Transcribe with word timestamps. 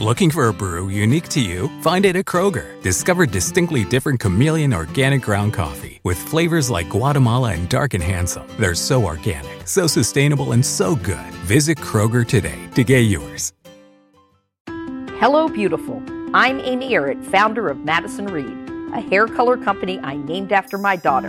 Looking 0.00 0.30
for 0.30 0.48
a 0.48 0.54
brew 0.54 0.88
unique 0.88 1.28
to 1.28 1.42
you? 1.42 1.68
Find 1.82 2.06
it 2.06 2.16
at 2.16 2.24
Kroger. 2.24 2.80
Discover 2.80 3.26
distinctly 3.26 3.84
different 3.84 4.18
chameleon 4.18 4.72
organic 4.72 5.20
ground 5.20 5.52
coffee 5.52 6.00
with 6.04 6.16
flavors 6.16 6.70
like 6.70 6.88
Guatemala 6.88 7.52
and 7.52 7.68
Dark 7.68 7.92
and 7.92 8.02
Handsome. 8.02 8.48
They're 8.58 8.74
so 8.74 9.04
organic, 9.04 9.68
so 9.68 9.86
sustainable, 9.86 10.52
and 10.52 10.64
so 10.64 10.96
good. 10.96 11.34
Visit 11.44 11.76
Kroger 11.76 12.26
today 12.26 12.58
to 12.76 12.82
get 12.82 13.00
yours. 13.00 13.52
Hello, 15.18 15.48
beautiful. 15.48 16.02
I'm 16.32 16.60
Amy 16.60 16.92
Errett, 16.92 17.22
founder 17.22 17.68
of 17.68 17.84
Madison 17.84 18.24
Reed, 18.24 18.70
a 18.94 19.02
hair 19.02 19.26
color 19.26 19.58
company 19.58 20.00
I 20.00 20.16
named 20.16 20.50
after 20.50 20.78
my 20.78 20.96
daughter. 20.96 21.28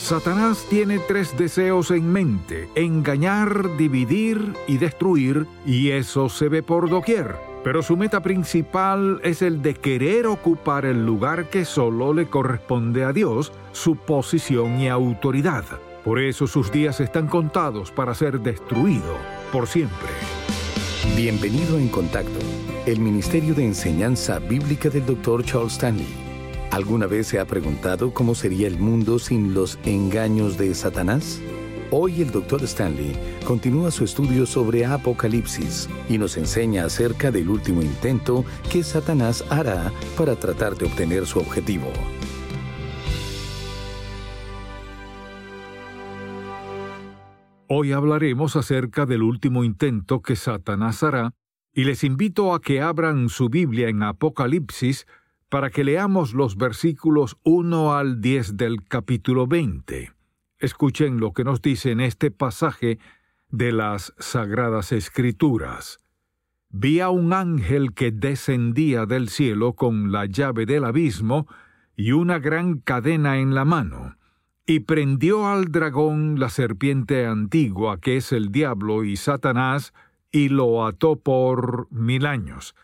Satanás 0.00 0.66
tiene 0.68 0.98
tres 0.98 1.36
deseos 1.36 1.90
en 1.90 2.10
mente, 2.10 2.68
engañar, 2.74 3.76
dividir 3.76 4.54
y 4.66 4.78
destruir, 4.78 5.46
y 5.66 5.90
eso 5.90 6.28
se 6.28 6.48
ve 6.48 6.62
por 6.62 6.88
doquier. 6.88 7.36
Pero 7.62 7.82
su 7.82 7.96
meta 7.96 8.20
principal 8.20 9.20
es 9.22 9.42
el 9.42 9.62
de 9.62 9.74
querer 9.74 10.26
ocupar 10.26 10.86
el 10.86 11.04
lugar 11.04 11.50
que 11.50 11.64
solo 11.64 12.14
le 12.14 12.26
corresponde 12.26 13.04
a 13.04 13.12
Dios, 13.12 13.52
su 13.72 13.94
posición 13.94 14.80
y 14.80 14.88
autoridad. 14.88 15.64
Por 16.02 16.18
eso 16.18 16.46
sus 16.46 16.72
días 16.72 16.98
están 17.00 17.28
contados 17.28 17.92
para 17.92 18.14
ser 18.14 18.40
destruido 18.40 19.16
por 19.52 19.68
siempre. 19.68 20.08
Bienvenido 21.14 21.78
en 21.78 21.88
Contacto, 21.88 22.40
el 22.86 22.98
Ministerio 23.00 23.54
de 23.54 23.66
Enseñanza 23.66 24.38
Bíblica 24.38 24.88
del 24.88 25.04
Dr. 25.04 25.44
Charles 25.44 25.74
Stanley. 25.74 26.29
¿Alguna 26.70 27.08
vez 27.08 27.26
se 27.26 27.40
ha 27.40 27.46
preguntado 27.46 28.14
cómo 28.14 28.36
sería 28.36 28.68
el 28.68 28.78
mundo 28.78 29.18
sin 29.18 29.54
los 29.54 29.76
engaños 29.84 30.56
de 30.56 30.72
Satanás? 30.76 31.42
Hoy 31.90 32.22
el 32.22 32.30
Dr. 32.30 32.62
Stanley 32.62 33.16
continúa 33.44 33.90
su 33.90 34.04
estudio 34.04 34.46
sobre 34.46 34.86
Apocalipsis 34.86 35.90
y 36.08 36.16
nos 36.16 36.36
enseña 36.36 36.84
acerca 36.84 37.32
del 37.32 37.48
último 37.48 37.82
intento 37.82 38.44
que 38.70 38.84
Satanás 38.84 39.44
hará 39.50 39.90
para 40.16 40.36
tratar 40.36 40.76
de 40.76 40.86
obtener 40.86 41.26
su 41.26 41.40
objetivo. 41.40 41.88
Hoy 47.66 47.90
hablaremos 47.90 48.54
acerca 48.54 49.06
del 49.06 49.24
último 49.24 49.64
intento 49.64 50.22
que 50.22 50.36
Satanás 50.36 51.02
hará 51.02 51.32
y 51.72 51.82
les 51.82 52.04
invito 52.04 52.54
a 52.54 52.60
que 52.60 52.80
abran 52.80 53.28
su 53.28 53.48
Biblia 53.48 53.88
en 53.88 54.04
Apocalipsis 54.04 55.06
para 55.50 55.70
que 55.70 55.82
leamos 55.82 56.32
los 56.32 56.56
versículos 56.56 57.36
1 57.42 57.94
al 57.94 58.20
10 58.20 58.56
del 58.56 58.84
capítulo 58.84 59.48
20. 59.48 60.12
Escuchen 60.58 61.18
lo 61.18 61.32
que 61.32 61.42
nos 61.42 61.60
dice 61.60 61.90
en 61.90 62.00
este 62.00 62.30
pasaje 62.30 63.00
de 63.48 63.72
las 63.72 64.14
Sagradas 64.18 64.92
Escrituras. 64.92 65.98
Vi 66.68 67.00
a 67.00 67.10
un 67.10 67.32
ángel 67.32 67.94
que 67.94 68.12
descendía 68.12 69.06
del 69.06 69.28
cielo 69.28 69.72
con 69.72 70.12
la 70.12 70.26
llave 70.26 70.66
del 70.66 70.84
abismo 70.84 71.48
y 71.96 72.12
una 72.12 72.38
gran 72.38 72.78
cadena 72.78 73.38
en 73.40 73.56
la 73.56 73.64
mano, 73.64 74.16
y 74.66 74.80
prendió 74.80 75.48
al 75.48 75.72
dragón 75.72 76.38
la 76.38 76.48
serpiente 76.48 77.26
antigua 77.26 77.98
que 78.00 78.18
es 78.18 78.30
el 78.30 78.52
diablo 78.52 79.02
y 79.02 79.16
Satanás, 79.16 79.92
y 80.30 80.48
lo 80.48 80.86
ató 80.86 81.16
por 81.16 81.88
mil 81.90 82.24
años 82.24 82.76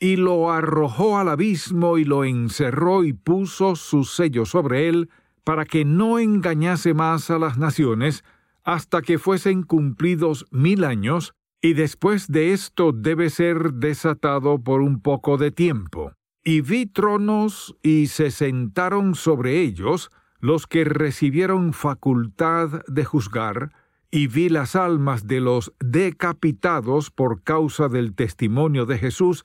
y 0.00 0.16
lo 0.16 0.50
arrojó 0.50 1.18
al 1.18 1.28
abismo 1.28 1.98
y 1.98 2.04
lo 2.04 2.24
encerró 2.24 3.04
y 3.04 3.12
puso 3.12 3.76
su 3.76 4.04
sello 4.04 4.46
sobre 4.46 4.88
él, 4.88 5.10
para 5.44 5.66
que 5.66 5.84
no 5.84 6.18
engañase 6.18 6.94
más 6.94 7.30
a 7.30 7.38
las 7.38 7.58
naciones, 7.58 8.24
hasta 8.64 9.02
que 9.02 9.18
fuesen 9.18 9.62
cumplidos 9.62 10.46
mil 10.50 10.84
años, 10.84 11.34
y 11.60 11.74
después 11.74 12.28
de 12.28 12.54
esto 12.54 12.92
debe 12.92 13.28
ser 13.28 13.74
desatado 13.74 14.58
por 14.62 14.80
un 14.80 15.02
poco 15.02 15.36
de 15.36 15.50
tiempo. 15.50 16.12
Y 16.42 16.62
vi 16.62 16.86
tronos 16.86 17.76
y 17.82 18.06
se 18.06 18.30
sentaron 18.30 19.14
sobre 19.14 19.60
ellos 19.60 20.10
los 20.40 20.66
que 20.66 20.84
recibieron 20.84 21.74
facultad 21.74 22.82
de 22.86 23.04
juzgar, 23.04 23.72
y 24.10 24.26
vi 24.28 24.48
las 24.48 24.74
almas 24.76 25.26
de 25.26 25.40
los 25.40 25.74
decapitados 25.78 27.10
por 27.10 27.42
causa 27.42 27.88
del 27.88 28.14
testimonio 28.14 28.86
de 28.86 28.98
Jesús, 28.98 29.44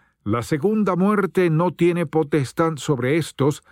la 0.23 0.43
segunda 0.43 0.95
muerte 0.95 1.49
no 1.49 1.71
tiene 1.71 2.05
potestad 2.05 2.77
sobre 2.77 3.17
estos, 3.17 3.63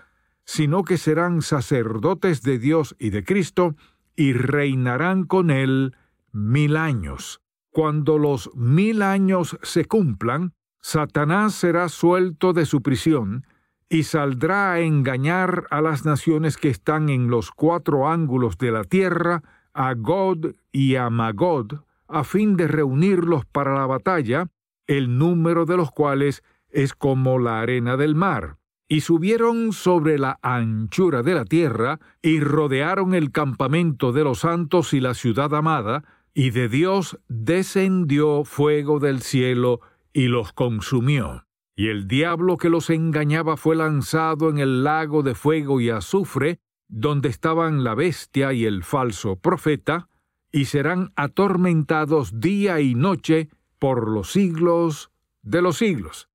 sino 0.46 0.84
que 0.84 0.98
serán 0.98 1.42
sacerdotes 1.42 2.42
de 2.42 2.58
Dios 2.58 2.96
y 3.00 3.12
de 3.12 3.24
Cristo, 3.24 3.76
y 4.16 4.34
reinarán 4.34 5.26
con 5.26 5.52
él 5.52 5.96
mil 6.32 6.76
años. 6.76 7.42
Cuando 7.72 8.18
los 8.18 8.50
mil 8.56 9.02
años 9.02 9.58
se 9.62 9.86
cumplan, 9.86 10.54
Satanás 10.82 11.54
será 11.54 11.88
suelto 11.88 12.54
de 12.54 12.66
su 12.66 12.82
prisión, 12.82 13.46
y 13.90 14.04
saldrá 14.04 14.74
a 14.74 14.80
engañar 14.80 15.66
a 15.70 15.82
las 15.82 16.06
naciones 16.06 16.58
que 16.58 16.70
están 16.70 17.10
en 17.10 17.30
los 17.30 17.52
cuatro 17.52 18.10
ángulos 18.10 18.58
de 18.58 18.72
la 18.72 18.84
tierra, 18.84 19.44
a 19.74 19.94
God 19.94 20.56
y 20.72 20.96
a 20.96 21.10
Magod, 21.10 21.82
a 22.08 22.24
fin 22.24 22.58
de 22.58 22.68
reunirlos 22.68 23.46
para 23.46 23.76
la 23.76 23.86
batalla, 23.86 24.48
el 24.90 25.20
número 25.20 25.66
de 25.66 25.78
los 25.78 25.92
cuales 25.92 26.44
es 26.72 26.96
como 26.96 27.38
la 27.38 27.62
arena 27.62 27.96
del 27.96 28.16
mar. 28.16 28.58
Y 28.88 29.02
subieron 29.02 29.72
sobre 29.72 30.18
la 30.18 30.40
anchura 30.42 31.22
de 31.22 31.36
la 31.36 31.46
tierra, 31.46 32.00
y 32.24 32.40
rodearon 32.40 33.14
el 33.14 33.32
campamento 33.32 34.12
de 34.12 34.24
los 34.24 34.40
santos 34.40 34.96
y 34.96 35.00
la 35.00 35.14
ciudad 35.14 35.54
amada, 35.54 36.04
y 36.34 36.50
de 36.50 36.70
Dios 36.70 37.20
descendió 37.28 38.44
fuego 38.46 39.00
del 39.00 39.22
cielo 39.22 39.80
y 40.12 40.28
los 40.28 40.54
consumió. 40.54 41.46
Y 41.76 41.90
el 41.90 42.08
diablo 42.08 42.58
que 42.58 42.72
los 42.72 42.90
engañaba 42.90 43.58
fue 43.58 43.76
lanzado 43.76 44.50
en 44.50 44.58
el 44.58 44.84
lago 44.84 45.22
de 45.22 45.36
fuego 45.36 45.80
y 45.80 45.92
azufre, 45.92 46.62
donde 46.88 47.30
estaban 47.30 47.84
la 47.84 47.94
bestia 47.94 48.54
y 48.54 48.66
el 48.66 48.84
falso 48.84 49.36
profeta, 49.36 50.10
y 50.52 50.66
serán 50.66 51.12
atormentados 51.16 52.40
día 52.40 52.82
y 52.82 52.96
noche 52.96 53.50
por 53.80 54.10
los 54.10 54.32
siglos 54.32 55.12
de 55.42 55.62
los 55.62 55.78
siglos. 55.78 56.30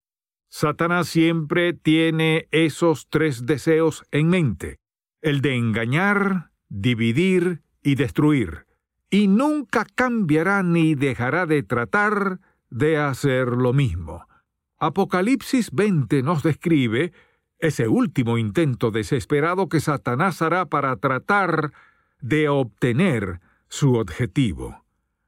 Satanás 0.48 1.08
siempre 1.08 1.72
tiene 1.72 2.48
esos 2.50 3.08
tres 3.08 3.44
deseos 3.46 4.04
en 4.10 4.28
mente, 4.28 4.78
el 5.20 5.40
de 5.40 5.56
engañar, 5.56 6.50
dividir 6.68 7.62
y 7.82 7.96
destruir, 7.96 8.66
y 9.10 9.28
nunca 9.28 9.86
cambiará 9.94 10.62
ni 10.62 10.94
dejará 10.94 11.46
de 11.46 11.62
tratar 11.62 12.40
de 12.70 12.98
hacer 12.98 13.48
lo 13.48 13.72
mismo. 13.72 14.26
Apocalipsis 14.78 15.70
20 15.72 16.22
nos 16.22 16.42
describe 16.42 17.12
ese 17.58 17.88
último 17.88 18.38
intento 18.38 18.90
desesperado 18.90 19.68
que 19.68 19.80
Satanás 19.80 20.42
hará 20.42 20.66
para 20.66 20.96
tratar 20.96 21.72
de 22.20 22.48
obtener 22.48 23.40
su 23.68 23.94
objetivo. 23.94 24.83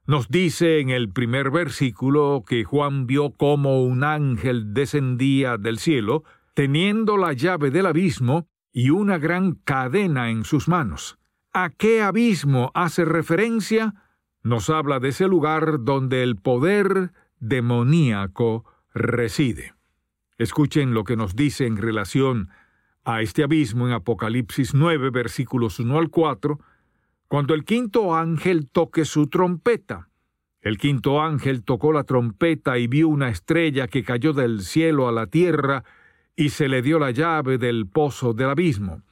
Nos 0.07 0.29
dice 0.29 0.79
en 0.79 0.91
el 0.91 1.09
primer 1.09 1.51
versículo 1.51 2.45
que 2.47 2.63
Juan 2.63 3.09
vio 3.09 3.33
como 3.33 3.83
un 3.83 4.05
ángel 4.05 4.73
descendía 4.73 5.59
del 5.59 5.79
cielo, 5.79 6.23
teniendo 6.55 7.17
la 7.17 7.33
llave 7.33 7.73
del 7.73 7.87
abismo 7.87 8.47
y 8.73 8.91
una 8.91 9.19
gran 9.19 9.55
cadena 9.55 10.31
en 10.31 10.45
sus 10.45 10.69
manos. 10.69 11.19
¿A 11.53 11.71
qué 11.71 12.03
abismo 12.03 12.71
hace 12.73 13.05
referencia? 13.05 13.95
Nos 14.45 14.71
habla 14.71 15.01
de 15.01 15.09
ese 15.09 15.27
lugar 15.27 15.83
donde 15.83 16.23
el 16.23 16.37
poder 16.37 17.11
demoníaco 17.41 18.65
reside. 18.95 19.75
Escuchen 20.39 20.95
lo 20.95 21.03
que 21.03 21.17
nos 21.17 21.35
dice 21.35 21.67
en 21.67 21.79
relación 21.79 22.51
a 23.05 23.23
este 23.23 23.43
abismo 23.43 23.89
en 23.89 23.93
Apocalipsis 23.93 24.73
9, 24.73 25.11
versículos 25.11 25.81
1 25.81 25.99
al 25.99 26.11
4, 26.11 26.61
cuando 27.29 27.55
el 27.55 27.65
quinto 27.65 28.15
ángel 28.15 28.69
toque 28.69 29.05
su 29.05 29.27
trompeta. 29.27 30.09
El 30.61 30.79
quinto 30.79 31.21
ángel 31.21 31.63
tocó 31.65 31.93
la 31.93 32.05
trompeta 32.05 32.79
y 32.79 32.87
vio 32.87 33.09
una 33.09 33.29
estrella 33.29 33.89
que 33.89 34.05
cayó 34.05 34.33
del 34.33 34.63
cielo 34.63 35.09
a 35.09 35.13
la 35.13 35.27
tierra 35.27 35.85
y 36.35 36.51
se 36.51 36.69
le 36.69 36.83
dio 36.83 36.99
la 36.99 37.11
llave 37.11 37.59
del 37.59 37.87
pozo 37.87 38.33
del 38.33 38.51
abismo. 38.51 39.03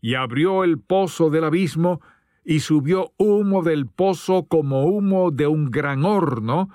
Y 0.00 0.14
abrió 0.14 0.64
el 0.64 0.78
pozo 0.78 1.30
del 1.30 1.44
abismo 1.44 2.00
y 2.44 2.60
subió 2.60 3.12
humo 3.18 3.62
del 3.62 3.86
pozo 3.86 4.46
como 4.46 4.84
humo 4.84 5.30
de 5.30 5.46
un 5.46 5.70
gran 5.70 6.04
horno, 6.04 6.70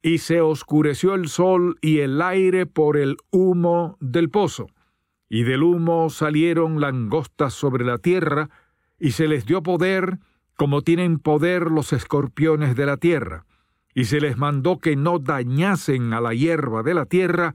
y 0.00 0.18
se 0.18 0.40
oscureció 0.40 1.14
el 1.14 1.28
sol 1.28 1.76
y 1.80 1.98
el 1.98 2.22
aire 2.22 2.66
por 2.66 2.96
el 2.96 3.16
humo 3.30 3.96
del 4.00 4.30
pozo. 4.30 4.68
Y 5.28 5.42
del 5.42 5.64
humo 5.64 6.08
salieron 6.08 6.80
langostas 6.80 7.52
sobre 7.52 7.84
la 7.84 7.98
tierra, 7.98 8.48
y 8.98 9.10
se 9.10 9.26
les 9.26 9.44
dio 9.44 9.62
poder 9.62 10.18
como 10.58 10.82
tienen 10.82 11.20
poder 11.20 11.70
los 11.70 11.92
escorpiones 11.92 12.74
de 12.74 12.84
la 12.84 12.96
tierra 12.96 13.46
y 13.94 14.06
se 14.06 14.20
les 14.20 14.36
mandó 14.36 14.80
que 14.80 14.96
no 14.96 15.20
dañasen 15.20 16.12
a 16.12 16.20
la 16.20 16.34
hierba 16.34 16.82
de 16.82 16.94
la 16.94 17.06
tierra, 17.06 17.54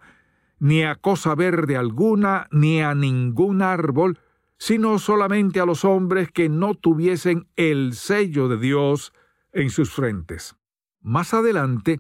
ni 0.58 0.84
a 0.84 0.96
cosa 0.96 1.36
verde 1.36 1.76
alguna, 1.76 2.48
ni 2.50 2.82
a 2.82 2.96
ningún 2.96 3.62
árbol, 3.62 4.20
sino 4.58 5.00
solamente 5.00 5.60
a 5.60 5.66
los 5.66 5.84
hombres 5.84 6.32
que 6.32 6.48
no 6.48 6.76
tuviesen 6.76 7.50
el 7.58 7.94
sello 7.94 8.48
de 8.48 8.58
Dios 8.58 9.12
en 9.52 9.70
sus 9.70 9.92
frentes. 9.92 10.56
Más 11.02 11.34
adelante, 11.34 12.00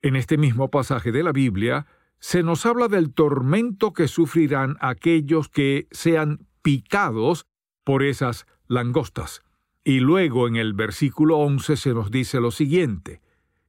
en 0.00 0.14
este 0.14 0.38
mismo 0.38 0.70
pasaje 0.70 1.10
de 1.10 1.24
la 1.24 1.32
Biblia, 1.32 1.86
se 2.20 2.44
nos 2.44 2.66
habla 2.66 2.86
del 2.86 3.12
tormento 3.12 3.92
que 3.92 4.06
sufrirán 4.06 4.76
aquellos 4.80 5.48
que 5.48 5.88
sean 5.90 6.46
picados 6.62 7.46
por 7.82 8.04
esas 8.04 8.46
langostas. 8.68 9.45
Y 9.88 10.00
luego 10.00 10.48
en 10.48 10.56
el 10.56 10.72
versículo 10.72 11.38
11 11.38 11.76
se 11.76 11.94
nos 11.94 12.10
dice 12.10 12.40
lo 12.40 12.50
siguiente, 12.50 13.20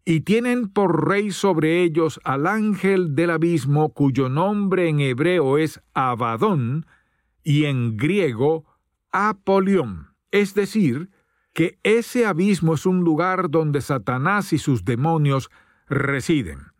y 0.03 0.21
tienen 0.21 0.67
por 0.67 1.07
rey 1.07 1.29
sobre 1.29 1.83
ellos 1.83 2.19
al 2.23 2.47
ángel 2.47 3.13
del 3.13 3.29
abismo 3.29 3.93
cuyo 3.93 4.27
nombre 4.27 4.89
en 4.89 4.99
hebreo 4.99 5.59
es 5.59 5.79
Abadón 5.93 6.87
y 7.43 7.65
en 7.65 7.97
griego 7.97 8.65
Apolión. 9.11 10.07
Es 10.31 10.55
decir, 10.55 11.11
que 11.53 11.77
ese 11.83 12.25
abismo 12.25 12.73
es 12.73 12.87
un 12.87 13.01
lugar 13.01 13.51
donde 13.51 13.81
Satanás 13.81 14.53
y 14.53 14.57
sus 14.57 14.85
demonios 14.85 15.51
residen. 15.87 16.71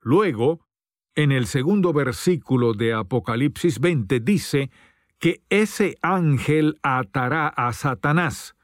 Luego, 0.00 0.66
en 1.14 1.32
el 1.32 1.48
segundo 1.48 1.92
versículo 1.92 2.72
de 2.72 2.94
Apocalipsis 2.94 3.78
20 3.78 4.20
dice 4.20 4.70
que 5.18 5.42
ese 5.50 5.98
ángel 6.00 6.78
atará 6.82 7.48
a 7.48 7.74
Satanás 7.74 8.55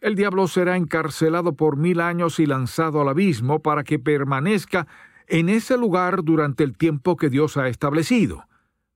el 0.00 0.14
diablo 0.14 0.46
será 0.46 0.76
encarcelado 0.76 1.54
por 1.54 1.76
mil 1.76 2.00
años 2.00 2.38
y 2.38 2.46
lanzado 2.46 3.00
al 3.00 3.08
abismo 3.08 3.60
para 3.60 3.84
que 3.84 3.98
permanezca 3.98 4.86
en 5.26 5.48
ese 5.48 5.76
lugar 5.76 6.22
durante 6.22 6.64
el 6.64 6.76
tiempo 6.76 7.16
que 7.16 7.30
Dios 7.30 7.56
ha 7.56 7.68
establecido. 7.68 8.44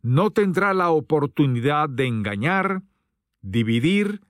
No 0.03 0.31
tendrá 0.31 0.73
la 0.75 0.91
oportunidad 0.91 1.89
de 1.89 2.07
engañar, 2.07 2.83
dividir 3.43 4.21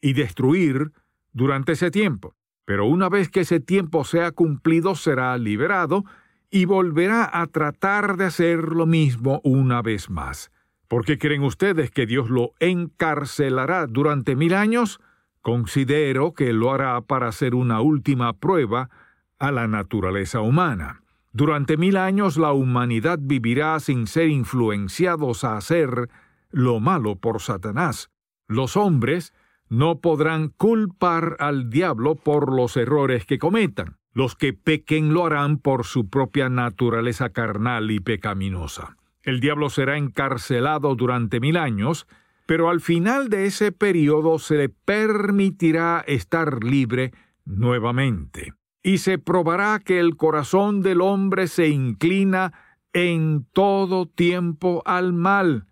y 0.00 0.12
destruir 0.12 0.92
durante 1.32 1.72
ese 1.72 1.90
tiempo. 1.90 2.34
Pero 2.64 2.86
una 2.86 3.08
vez 3.08 3.30
que 3.30 3.40
ese 3.40 3.60
tiempo 3.60 4.04
sea 4.04 4.30
cumplido 4.30 4.94
será 4.94 5.36
liberado 5.38 6.04
y 6.50 6.64
volverá 6.64 7.28
a 7.32 7.46
tratar 7.46 8.16
de 8.16 8.26
hacer 8.26 8.60
lo 8.60 8.86
mismo 8.86 9.40
una 9.44 9.82
vez 9.82 10.10
más. 10.10 10.50
¿Por 10.86 11.04
qué 11.04 11.18
creen 11.18 11.42
ustedes 11.42 11.90
que 11.90 12.06
Dios 12.06 12.30
lo 12.30 12.52
encarcelará 12.60 13.86
durante 13.86 14.36
mil 14.36 14.54
años? 14.54 15.00
Considero 15.48 16.34
que 16.34 16.52
lo 16.52 16.74
hará 16.74 17.00
para 17.00 17.28
hacer 17.28 17.54
una 17.54 17.80
última 17.80 18.34
prueba 18.34 18.90
a 19.38 19.50
la 19.50 19.66
naturaleza 19.66 20.42
humana. 20.42 21.00
Durante 21.32 21.78
mil 21.78 21.96
años 21.96 22.36
la 22.36 22.52
humanidad 22.52 23.18
vivirá 23.18 23.80
sin 23.80 24.06
ser 24.08 24.28
influenciados 24.28 25.44
a 25.44 25.56
hacer 25.56 26.10
lo 26.50 26.80
malo 26.80 27.16
por 27.16 27.40
Satanás. 27.40 28.10
Los 28.46 28.76
hombres 28.76 29.32
no 29.70 30.02
podrán 30.02 30.48
culpar 30.48 31.36
al 31.38 31.70
diablo 31.70 32.14
por 32.16 32.54
los 32.54 32.76
errores 32.76 33.24
que 33.24 33.38
cometan. 33.38 33.96
Los 34.12 34.34
que 34.34 34.52
pequen 34.52 35.14
lo 35.14 35.24
harán 35.24 35.56
por 35.56 35.86
su 35.86 36.10
propia 36.10 36.50
naturaleza 36.50 37.30
carnal 37.30 37.90
y 37.90 38.00
pecaminosa. 38.00 38.98
El 39.22 39.40
diablo 39.40 39.70
será 39.70 39.96
encarcelado 39.96 40.94
durante 40.94 41.40
mil 41.40 41.56
años 41.56 42.06
pero 42.48 42.70
al 42.70 42.80
final 42.80 43.28
de 43.28 43.44
ese 43.44 43.72
periodo 43.72 44.38
se 44.38 44.56
le 44.56 44.68
permitirá 44.70 46.02
estar 46.06 46.64
libre 46.64 47.12
nuevamente. 47.44 48.54
Y 48.82 48.98
se 48.98 49.18
probará 49.18 49.78
que 49.80 50.00
el 50.00 50.16
corazón 50.16 50.80
del 50.80 51.02
hombre 51.02 51.46
se 51.46 51.68
inclina 51.68 52.54
en 52.94 53.46
todo 53.52 54.06
tiempo 54.06 54.82
al 54.86 55.12
mal. 55.12 55.66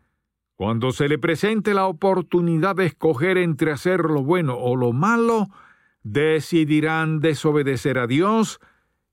Cuando 0.55 0.91
se 0.91 1.09
le 1.09 1.19
presente 1.19 1.73
la 1.73 1.87
oportunidad 1.87 2.77
de 2.77 2.85
escoger 2.85 3.39
entre 3.39 3.73
hacer 3.73 4.01
lo 4.01 4.23
bueno 4.23 4.59
o 4.59 4.77
lo 4.77 4.93
malo, 4.93 5.47
decidirán 6.03 7.21
desobedecer 7.21 7.97
a 7.97 8.07
Dios 8.07 8.61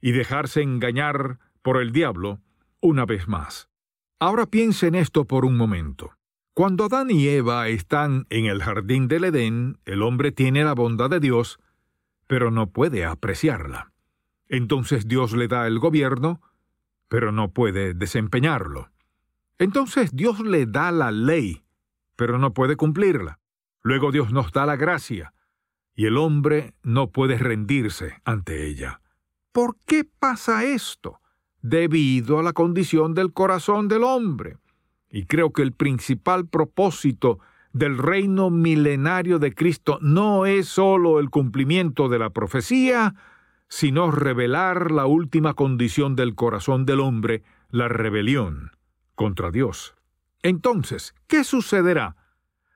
y 0.01 0.11
dejarse 0.11 0.63
engañar 0.63 1.39
por 1.61 1.81
el 1.81 1.93
diablo 1.93 2.41
una 2.81 3.05
vez 3.05 3.29
más. 3.29 3.69
Ahora 4.19 4.47
piensen 4.47 4.95
esto 4.95 5.23
por 5.23 5.45
un 5.45 5.55
momento. 5.55 6.11
Cuando 6.53 6.85
Adán 6.85 7.09
y 7.09 7.27
Eva 7.29 7.67
están 7.67 8.27
en 8.29 8.45
el 8.45 8.61
jardín 8.61 9.07
del 9.07 9.23
Edén, 9.23 9.79
el 9.85 10.03
hombre 10.03 10.31
tiene 10.31 10.63
la 10.63 10.75
bondad 10.75 11.09
de 11.09 11.19
Dios, 11.19 11.59
pero 12.27 12.51
no 12.51 12.69
puede 12.69 13.05
apreciarla. 13.05 13.91
Entonces 14.49 15.07
Dios 15.07 15.33
le 15.33 15.47
da 15.47 15.65
el 15.65 15.79
gobierno, 15.79 16.41
pero 17.07 17.31
no 17.31 17.53
puede 17.53 17.95
desempeñarlo. 17.95 18.91
Entonces 19.57 20.11
Dios 20.15 20.41
le 20.41 20.67
da 20.67 20.91
la 20.91 21.09
ley, 21.09 21.63
pero 22.15 22.37
no 22.37 22.53
puede 22.53 22.75
cumplirla. 22.75 23.39
Luego 23.81 24.11
Dios 24.11 24.31
nos 24.31 24.51
da 24.51 24.67
la 24.67 24.75
gracia, 24.75 25.33
y 25.95 26.05
el 26.05 26.17
hombre 26.17 26.75
no 26.83 27.09
puede 27.09 27.39
rendirse 27.39 28.21
ante 28.25 28.67
ella. 28.67 29.01
¿Por 29.51 29.75
qué 29.87 30.05
pasa 30.05 30.65
esto? 30.65 31.19
Debido 31.63 32.37
a 32.37 32.43
la 32.43 32.53
condición 32.53 33.15
del 33.15 33.33
corazón 33.33 33.87
del 33.87 34.03
hombre. 34.03 34.59
Y 35.13 35.27
creo 35.27 35.53
que 35.53 35.61
el 35.61 35.73
principal 35.73 36.47
propósito 36.47 37.37
del 37.71 37.99
reino 37.99 38.49
milenario 38.49 39.37
de 39.37 39.53
Cristo 39.53 39.99
no 40.01 40.47
es 40.47 40.67
sólo 40.67 41.19
el 41.19 41.29
cumplimiento 41.29 42.09
de 42.09 42.17
la 42.17 42.31
profecía, 42.31 43.13
sino 43.69 44.09
revelar 44.09 44.89
la 44.89 45.05
última 45.05 45.53
condición 45.53 46.15
del 46.15 46.33
corazón 46.33 46.87
del 46.87 46.99
hombre, 46.99 47.43
la 47.69 47.87
rebelión 47.89 48.71
contra 49.13 49.51
Dios. 49.51 49.93
Entonces, 50.41 51.13
¿qué 51.27 51.43
sucederá? 51.43 52.15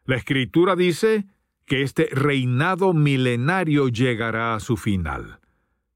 La 0.06 0.16
escritura 0.16 0.76
dice 0.76 1.26
que 1.66 1.82
este 1.82 2.08
reinado 2.12 2.94
milenario 2.94 3.88
llegará 3.88 4.54
a 4.54 4.60
su 4.60 4.78
final. 4.78 5.40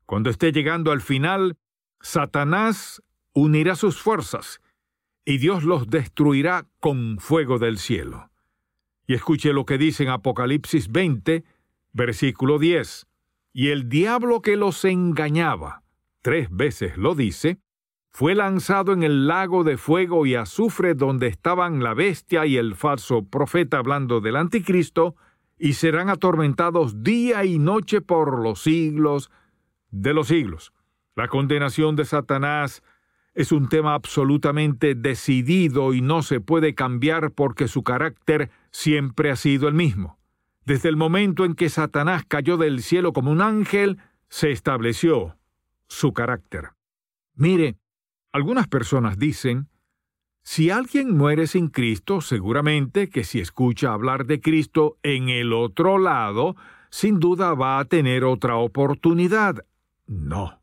Cuando 0.07 0.31
esté 0.31 0.51
llegando 0.51 0.91
al 0.91 1.01
final, 1.01 1.55
Satanás 1.99 3.03
unirá 3.31 3.75
sus 3.75 4.01
fuerzas 4.01 4.59
y 5.25 5.37
Dios 5.37 5.63
los 5.63 5.89
destruirá 5.89 6.67
con 6.79 7.17
fuego 7.19 7.59
del 7.59 7.77
cielo. 7.77 8.29
Y 9.07 9.13
escuche 9.13 9.53
lo 9.53 9.65
que 9.65 9.77
dice 9.77 10.03
en 10.03 10.09
Apocalipsis 10.09 10.91
20, 10.91 11.43
versículo 11.93 12.59
10. 12.59 13.07
Y 13.53 13.69
el 13.69 13.89
diablo 13.89 14.41
que 14.41 14.55
los 14.55 14.85
engañaba, 14.85 15.83
tres 16.21 16.47
veces 16.49 16.97
lo 16.97 17.15
dice, 17.15 17.59
fue 18.09 18.35
lanzado 18.35 18.93
en 18.93 19.03
el 19.03 19.27
lago 19.27 19.63
de 19.63 19.77
fuego 19.77 20.25
y 20.25 20.35
azufre 20.35 20.95
donde 20.95 21.27
estaban 21.27 21.81
la 21.81 21.93
bestia 21.93 22.45
y 22.45 22.57
el 22.57 22.75
falso 22.75 23.25
profeta 23.25 23.77
hablando 23.77 24.19
del 24.19 24.35
anticristo, 24.35 25.15
y 25.57 25.73
serán 25.73 26.09
atormentados 26.09 27.03
día 27.03 27.45
y 27.45 27.59
noche 27.59 28.01
por 28.01 28.39
los 28.39 28.63
siglos 28.63 29.29
de 29.91 30.13
los 30.13 30.27
siglos. 30.27 30.73
La 31.15 31.27
condenación 31.27 31.95
de 31.95 32.05
Satanás 32.05 32.81
es 33.33 33.51
un 33.51 33.69
tema 33.69 33.93
absolutamente 33.93 34.95
decidido 34.95 35.93
y 35.93 36.01
no 36.01 36.21
se 36.21 36.41
puede 36.41 36.75
cambiar 36.75 37.31
porque 37.31 37.67
su 37.67 37.83
carácter 37.83 38.51
siempre 38.71 39.31
ha 39.31 39.35
sido 39.35 39.67
el 39.67 39.73
mismo. 39.73 40.19
Desde 40.65 40.89
el 40.89 40.97
momento 40.97 41.45
en 41.45 41.55
que 41.55 41.69
Satanás 41.69 42.23
cayó 42.27 42.57
del 42.57 42.83
cielo 42.83 43.13
como 43.13 43.31
un 43.31 43.41
ángel, 43.41 43.97
se 44.29 44.51
estableció 44.51 45.37
su 45.87 46.13
carácter. 46.13 46.69
Mire, 47.35 47.77
algunas 48.31 48.67
personas 48.67 49.17
dicen, 49.17 49.69
si 50.43 50.69
alguien 50.69 51.15
muere 51.15 51.47
sin 51.47 51.67
Cristo, 51.67 52.21
seguramente 52.21 53.09
que 53.09 53.23
si 53.23 53.39
escucha 53.39 53.93
hablar 53.93 54.25
de 54.25 54.39
Cristo 54.39 54.97
en 55.03 55.29
el 55.29 55.53
otro 55.53 55.97
lado, 55.97 56.55
sin 56.89 57.19
duda 57.19 57.53
va 57.53 57.79
a 57.79 57.85
tener 57.85 58.23
otra 58.23 58.57
oportunidad. 58.57 59.65
No. 60.07 60.60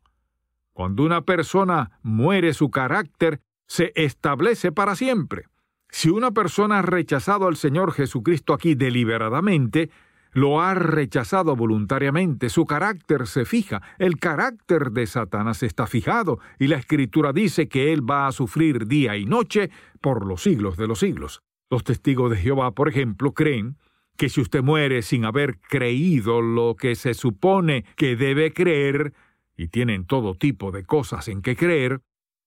Cuando 0.79 1.03
una 1.03 1.23
persona 1.23 1.99
muere 2.03 2.53
su 2.53 2.71
carácter 2.71 3.41
se 3.67 3.91
establece 3.95 4.71
para 4.71 4.95
siempre. 4.95 5.43
Si 5.89 6.09
una 6.09 6.31
persona 6.31 6.79
ha 6.79 6.81
rechazado 6.81 7.47
al 7.47 7.57
Señor 7.57 7.91
Jesucristo 7.91 8.53
aquí 8.53 8.75
deliberadamente, 8.75 9.89
lo 10.31 10.61
ha 10.61 10.73
rechazado 10.75 11.57
voluntariamente, 11.57 12.47
su 12.47 12.65
carácter 12.65 13.27
se 13.27 13.43
fija, 13.43 13.81
el 13.97 14.19
carácter 14.19 14.91
de 14.91 15.05
Satanás 15.05 15.63
está 15.63 15.85
fijado, 15.85 16.39
y 16.59 16.67
la 16.67 16.77
Escritura 16.77 17.33
dice 17.33 17.67
que 17.67 17.91
él 17.91 18.09
va 18.09 18.27
a 18.27 18.31
sufrir 18.31 18.87
día 18.87 19.17
y 19.17 19.25
noche 19.25 19.71
por 19.99 20.25
los 20.25 20.43
siglos 20.43 20.77
de 20.77 20.87
los 20.87 20.99
siglos. 20.99 21.41
Los 21.69 21.83
testigos 21.83 22.31
de 22.31 22.37
Jehová, 22.37 22.71
por 22.71 22.87
ejemplo, 22.87 23.33
creen 23.33 23.75
que 24.15 24.29
si 24.29 24.39
usted 24.39 24.63
muere 24.63 25.01
sin 25.01 25.25
haber 25.25 25.59
creído 25.59 26.41
lo 26.41 26.75
que 26.75 26.95
se 26.95 27.15
supone 27.15 27.83
que 27.97 28.15
debe 28.15 28.53
creer, 28.53 29.13
y 29.59 29.67
tienen 29.67 30.05
todo 30.05 30.35
tipo 30.35 30.71
de 30.71 30.85
cosas 30.85 31.27
en 31.27 31.41
que 31.41 31.57
creer, 31.57 32.01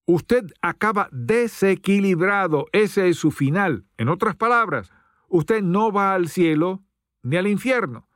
usted 0.06 0.50
acaba 0.62 1.10
desequilibrado, 1.12 2.68
ese 2.72 3.10
es 3.10 3.18
su 3.18 3.30
final. 3.30 3.84
En 3.98 4.08
otras 4.08 4.34
palabras, 4.34 4.90
usted 5.28 5.62
no 5.62 5.92
va 5.92 6.14
al 6.14 6.28
cielo 6.28 6.82
ni 7.22 7.36
al 7.36 7.48
infierno. 7.48 8.08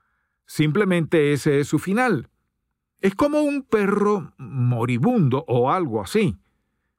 Simplemente 0.47 1.35
ese 1.35 1.61
es 1.61 1.69
su 1.69 1.79
final. 1.79 2.31
Es 3.03 3.15
como 3.15 3.43
un 3.43 3.65
perro 3.65 4.33
moribundo 4.39 5.45
o 5.47 5.71
algo 5.71 6.01
así. 6.01 6.39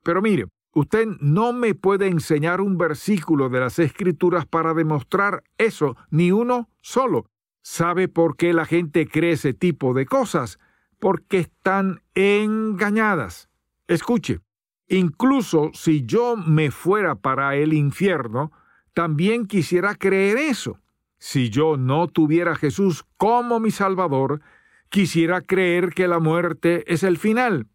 Pero 0.03 0.21
mire, 0.21 0.45
usted 0.73 1.07
no 1.19 1.51
me 1.51 1.73
puede 1.73 2.09
enseñar 2.09 2.61
un 2.61 2.77
versículo 2.77 3.49
de 3.49 3.61
las 3.61 3.79
Escrituras 3.79 4.45
para 4.45 4.75
demostrar 4.75 5.43
eso, 5.57 5.97
ni 6.11 6.31
uno 6.31 6.69
solo. 6.79 7.31
¿Sabe 7.63 8.07
por 8.07 8.37
qué 8.37 8.53
la 8.53 8.65
gente 8.65 9.07
cree 9.07 9.31
ese 9.31 9.55
tipo 9.55 9.95
de 9.95 10.05
cosas? 10.05 10.59
Porque 10.99 11.39
están 11.39 12.01
engañadas. 12.15 13.49
Escuche, 13.87 14.39
incluso 14.87 15.71
si 15.73 16.05
yo 16.05 16.35
me 16.35 16.71
fuera 16.71 17.15
para 17.15 17.55
el 17.55 17.73
infierno, 17.73 18.51
también 18.93 19.45
quisiera 19.45 19.95
creer 19.95 20.37
eso. 20.37 20.79
Si 21.19 21.49
yo 21.49 21.77
no 21.77 22.07
tuviera 22.07 22.55
Jesús 22.55 23.05
como 23.17 23.59
mi 23.59 23.71
Salvador, 23.71 24.41
quisiera 24.89 25.41
creer 25.41 25.93
que 25.93 26.07
la 26.07 26.19
muerte 26.19 26.83
es 26.91 27.03
el 27.03 27.17
final. 27.17 27.67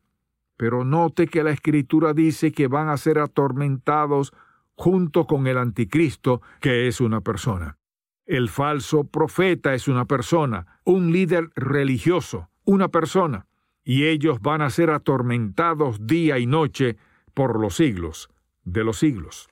Pero 0.56 0.84
note 0.84 1.26
que 1.26 1.42
la 1.42 1.50
Escritura 1.50 2.12
dice 2.12 2.52
que 2.52 2.68
van 2.68 2.88
a 2.88 2.96
ser 2.96 3.18
atormentados 3.18 4.32
junto 4.74 5.26
con 5.26 5.46
el 5.46 5.58
anticristo, 5.58 6.42
que 6.60 6.88
es 6.88 7.00
una 7.00 7.20
persona. 7.20 7.78
El 8.26 8.48
falso 8.48 9.04
profeta 9.04 9.74
es 9.74 9.88
una 9.88 10.04
persona, 10.04 10.80
un 10.84 11.12
líder 11.12 11.50
religioso, 11.56 12.48
una 12.64 12.88
persona, 12.88 13.46
y 13.84 14.04
ellos 14.04 14.40
van 14.40 14.62
a 14.62 14.70
ser 14.70 14.90
atormentados 14.90 16.06
día 16.06 16.38
y 16.38 16.46
noche 16.46 16.96
por 17.34 17.58
los 17.58 17.76
siglos 17.76 18.28
de 18.64 18.84
los 18.84 18.98
siglos. 18.98 19.48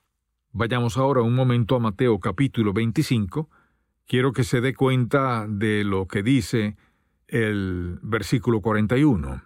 Vayamos 0.53 0.97
ahora 0.97 1.21
un 1.21 1.35
momento 1.35 1.75
a 1.75 1.79
Mateo 1.79 2.19
capítulo 2.19 2.73
25, 2.73 3.49
quiero 4.07 4.33
que 4.33 4.43
se 4.43 4.61
dé 4.61 4.73
cuenta 4.73 5.45
de 5.47 5.83
lo 5.83 6.07
que 6.07 6.23
dice 6.23 6.75
el 7.27 7.99
versículo 8.01 8.61
41. 8.61 9.43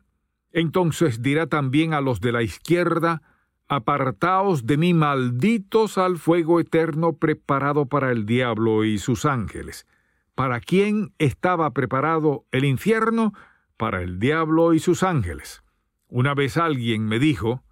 Entonces 0.51 1.21
dirá 1.21 1.47
también 1.47 1.93
a 1.93 2.01
los 2.01 2.21
de 2.21 2.31
la 2.31 2.43
izquierda, 2.43 3.21
Apartaos 3.67 4.67
de 4.67 4.77
mí, 4.77 4.93
malditos 4.93 5.97
al 5.97 6.17
fuego 6.17 6.59
eterno 6.59 7.13
preparado 7.13 7.87
para 7.87 8.11
el 8.11 8.27
diablo 8.27 8.83
y 8.83 8.99
sus 8.99 9.25
ángeles. 9.25 9.87
¿Para 10.35 10.59
quién 10.59 11.13
estaba 11.17 11.71
preparado 11.71 12.45
el 12.51 12.63
infierno? 12.63 13.33
Para 13.77 14.01
el 14.01 14.19
diablo 14.19 14.73
y 14.73 14.79
sus 14.79 15.03
ángeles. 15.03 15.63
Una 16.07 16.33
vez 16.33 16.57
alguien 16.57 17.05
me 17.05 17.19
dijo, 17.19 17.63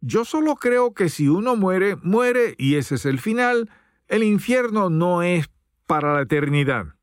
Yo 0.00 0.24
solo 0.24 0.56
creo 0.56 0.94
que 0.94 1.08
si 1.08 1.28
uno 1.28 1.56
muere, 1.56 1.96
muere 1.96 2.54
y 2.58 2.76
ese 2.76 2.94
es 2.94 3.06
el 3.06 3.18
final, 3.18 3.70
el 4.08 4.22
infierno 4.22 4.88
no 4.88 5.22
es 5.22 5.50
para 5.86 6.14
la 6.14 6.22
eternidad. 6.22 6.94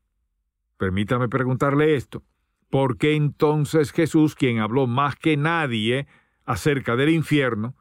Permítame 0.78 1.28
preguntarle 1.28 1.96
esto. 1.96 2.22
¿Por 2.70 2.98
qué 2.98 3.14
entonces 3.14 3.92
Jesús, 3.92 4.34
quien 4.34 4.58
habló 4.58 4.86
más 4.86 5.16
que 5.16 5.36
nadie 5.36 6.06
acerca 6.44 6.96
del 6.96 7.10
infierno, 7.10 7.76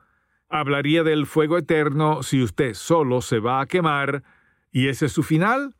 hablaría 0.50 1.04
del 1.04 1.26
fuego 1.26 1.58
eterno 1.58 2.22
si 2.22 2.44
usted 2.44 2.74
solo 2.74 3.22
se 3.22 3.40
va 3.40 3.60
a 3.60 3.66
quemar 3.66 4.24
y 4.72 4.90
ese 4.90 5.08
es 5.08 5.12
su 5.12 5.24
final? 5.24 5.76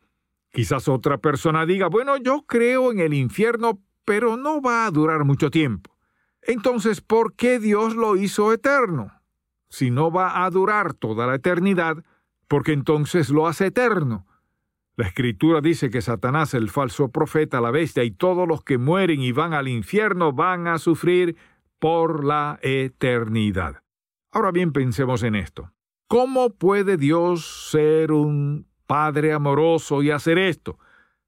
Quizás 0.52 0.88
otra 0.88 1.18
persona 1.18 1.66
diga, 1.66 1.88
bueno, 1.88 2.16
yo 2.16 2.42
creo 2.46 2.92
en 2.92 3.00
el 3.00 3.14
infierno, 3.14 3.80
pero 4.04 4.36
no 4.36 4.60
va 4.60 4.86
a 4.86 4.90
durar 4.90 5.24
mucho 5.24 5.50
tiempo. 5.50 5.96
Entonces, 6.42 7.00
¿por 7.00 7.34
qué 7.34 7.58
Dios 7.58 7.96
lo 7.96 8.16
hizo 8.16 8.52
eterno? 8.52 9.12
Si 9.68 9.90
no 9.90 10.10
va 10.10 10.44
a 10.44 10.50
durar 10.50 10.94
toda 10.94 11.26
la 11.26 11.36
eternidad, 11.36 12.04
porque 12.48 12.72
entonces 12.72 13.30
lo 13.30 13.46
hace 13.46 13.66
eterno. 13.66 14.26
La 14.96 15.06
escritura 15.06 15.60
dice 15.60 15.90
que 15.90 16.02
Satanás, 16.02 16.54
el 16.54 16.70
falso 16.70 17.08
profeta, 17.08 17.60
la 17.60 17.72
bestia 17.72 18.04
y 18.04 18.12
todos 18.12 18.46
los 18.46 18.62
que 18.62 18.78
mueren 18.78 19.20
y 19.20 19.32
van 19.32 19.52
al 19.52 19.66
infierno 19.66 20.32
van 20.32 20.68
a 20.68 20.78
sufrir 20.78 21.36
por 21.80 22.24
la 22.24 22.60
eternidad. 22.62 23.82
Ahora 24.30 24.52
bien, 24.52 24.72
pensemos 24.72 25.22
en 25.22 25.34
esto. 25.34 25.72
¿Cómo 26.06 26.50
puede 26.50 26.96
Dios 26.96 27.68
ser 27.70 28.12
un 28.12 28.66
Padre 28.86 29.32
amoroso 29.32 30.02
y 30.02 30.10
hacer 30.10 30.38
esto? 30.38 30.78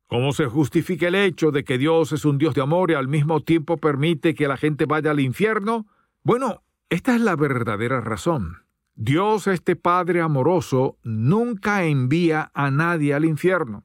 ¿Cómo 0.09 0.33
se 0.33 0.47
justifica 0.47 1.09
el 1.09 1.17
hecho 1.17 1.51
de 1.51 1.65
que 1.65 1.79
Dios 1.79 2.13
es 2.13 2.25
un 2.25 2.39
Dios 2.39 2.55
de 2.55 2.63
amor 2.63 2.93
y 2.93 2.95
al 2.95 3.09
mismo 3.09 3.41
tiempo 3.41 3.77
permite 3.77 4.35
que 4.35 4.47
la 4.47 4.57
gente 4.57 4.87
vaya 4.87 5.11
al 5.11 5.19
infierno? 5.19 5.87
Bueno, 6.23 6.63
esta 6.89 7.17
es 7.17 7.21
la 7.21 7.35
verdadera 7.35 8.01
razón. 8.01 8.59
Dios, 8.95 9.49
este 9.49 9.75
Padre 9.75 10.21
amoroso, 10.21 10.97
nunca 11.03 11.85
envía 11.85 12.53
a 12.55 12.71
nadie 12.71 13.15
al 13.15 13.25
infierno. 13.25 13.85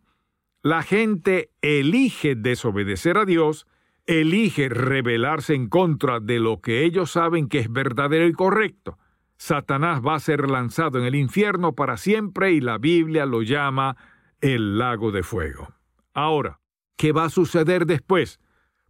La 0.62 0.84
gente 0.84 1.50
elige 1.62 2.36
desobedecer 2.36 3.18
a 3.18 3.25
Dios, 3.25 3.66
elige 4.06 4.70
rebelarse 4.70 5.56
en 5.56 5.70
contra 5.70 6.20
de 6.20 6.40
lo 6.40 6.62
que 6.62 6.86
ellos 6.86 7.12
saben 7.12 7.50
que 7.50 7.60
es 7.60 7.72
verdadero 7.72 8.28
y 8.28 8.34
correcto. 8.34 9.00
Satanás 9.38 10.01
va 10.06 10.16
a 10.16 10.20
ser 10.20 10.48
lanzado 10.51 11.00
en 11.00 11.06
el 11.06 11.16
infierno 11.16 11.74
para 11.74 11.98
siempre 11.98 12.51
y 12.51 12.62
la 12.62 12.78
Biblia 12.78 13.25
lo 13.25 13.42
llama 13.42 13.98
el 14.40 14.78
lago 14.78 15.12
de 15.12 15.24
fuego. 15.24 15.80
Ahora, 16.13 16.60
¿qué 16.98 17.12
va 17.12 17.25
a 17.25 17.30
suceder 17.30 17.86
después? 17.86 18.39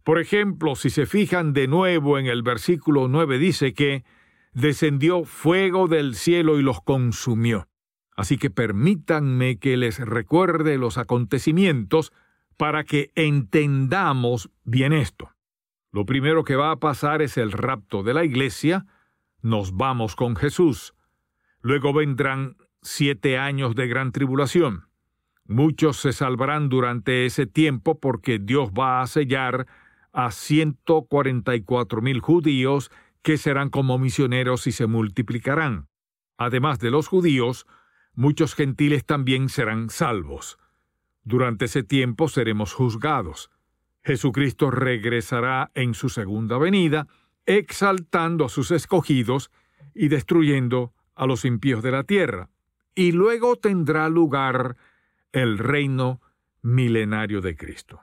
Por 0.04 0.18
ejemplo, 0.18 0.74
si 0.74 0.90
se 0.90 1.06
fijan 1.06 1.52
de 1.52 1.68
nuevo 1.68 2.18
en 2.18 2.26
el 2.26 2.42
versículo 2.42 3.08
9 3.08 3.38
dice 3.38 3.72
que 3.72 4.04
descendió 4.52 5.24
fuego 5.24 5.86
del 5.86 6.14
cielo 6.14 6.58
y 6.58 6.62
los 6.62 6.80
consumió. 6.80 7.68
Así 8.16 8.36
que 8.36 8.50
permítanme 8.50 9.58
que 9.58 9.76
les 9.76 9.98
recuerde 9.98 10.76
los 10.76 10.98
acontecimientos 10.98 12.12
para 12.56 12.84
que 12.84 13.10
entendamos 13.14 14.50
bien 14.64 14.92
esto. 14.92 15.30
Lo 15.90 16.04
primero 16.04 16.44
que 16.44 16.56
va 16.56 16.70
a 16.70 16.76
pasar 16.76 17.22
es 17.22 17.36
el 17.36 17.52
rapto 17.52 18.02
de 18.02 18.14
la 18.14 18.24
iglesia, 18.24 18.86
nos 19.40 19.76
vamos 19.76 20.16
con 20.16 20.36
Jesús. 20.36 20.94
Luego 21.60 21.92
vendrán 21.92 22.56
siete 22.82 23.38
años 23.38 23.74
de 23.74 23.86
gran 23.88 24.12
tribulación. 24.12 24.88
Muchos 25.52 25.98
se 25.98 26.14
salvarán 26.14 26.70
durante 26.70 27.26
ese 27.26 27.44
tiempo 27.44 28.00
porque 28.00 28.38
Dios 28.38 28.70
va 28.70 29.02
a 29.02 29.06
sellar 29.06 29.66
a 30.10 30.30
ciento 30.30 31.02
cuarenta 31.02 31.54
y 31.54 31.60
cuatro 31.60 32.00
mil 32.00 32.20
judíos 32.20 32.90
que 33.20 33.36
serán 33.36 33.68
como 33.68 33.98
misioneros 33.98 34.66
y 34.66 34.72
se 34.72 34.86
multiplicarán. 34.86 35.88
Además 36.38 36.78
de 36.78 36.90
los 36.90 37.06
judíos, 37.06 37.66
muchos 38.14 38.54
gentiles 38.54 39.04
también 39.04 39.50
serán 39.50 39.90
salvos. 39.90 40.58
Durante 41.22 41.66
ese 41.66 41.82
tiempo 41.82 42.28
seremos 42.28 42.72
juzgados. 42.72 43.50
Jesucristo 44.02 44.70
regresará 44.70 45.70
en 45.74 45.92
su 45.92 46.08
segunda 46.08 46.56
venida, 46.56 47.08
exaltando 47.44 48.46
a 48.46 48.48
sus 48.48 48.70
escogidos 48.70 49.50
y 49.94 50.08
destruyendo 50.08 50.94
a 51.14 51.26
los 51.26 51.44
impíos 51.44 51.82
de 51.82 51.90
la 51.90 52.04
tierra. 52.04 52.48
Y 52.94 53.12
luego 53.12 53.56
tendrá 53.56 54.08
lugar 54.08 54.78
el 55.32 55.58
reino 55.58 56.20
milenario 56.62 57.40
de 57.40 57.56
Cristo. 57.56 58.00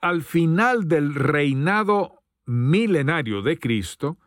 Al 0.00 0.22
final 0.22 0.88
del 0.88 1.14
reinado 1.14 2.22
milenario 2.46 3.42
de 3.42 3.58
Cristo, 3.58 4.18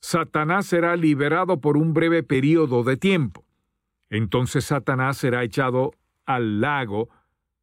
Satanás 0.00 0.66
será 0.66 0.96
liberado 0.96 1.60
por 1.60 1.76
un 1.76 1.92
breve 1.92 2.22
periodo 2.22 2.84
de 2.84 2.96
tiempo. 2.96 3.44
Entonces 4.10 4.64
Satanás 4.64 5.18
será 5.18 5.42
echado 5.42 5.92
al 6.24 6.60
lago 6.60 7.08